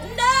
No! 0.00 0.31